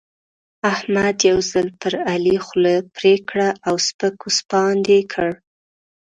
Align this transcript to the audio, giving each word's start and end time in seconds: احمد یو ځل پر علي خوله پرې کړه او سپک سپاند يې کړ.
احمد 0.73 1.17
یو 1.29 1.39
ځل 1.51 1.67
پر 1.81 1.93
علي 2.11 2.37
خوله 2.45 2.75
پرې 2.95 3.13
کړه 3.29 3.49
او 3.67 3.75
سپک 3.87 4.17
سپاند 4.37 4.83
يې 4.93 5.01
کړ. 5.13 5.29